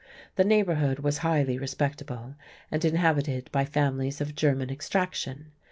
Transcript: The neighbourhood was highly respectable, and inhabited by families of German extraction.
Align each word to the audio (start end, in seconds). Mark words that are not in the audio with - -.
The 0.35 0.43
neighbourhood 0.43 0.97
was 0.97 1.19
highly 1.19 1.59
respectable, 1.59 2.33
and 2.71 2.83
inhabited 2.83 3.51
by 3.51 3.65
families 3.65 4.19
of 4.19 4.33
German 4.33 4.71
extraction. 4.71 5.51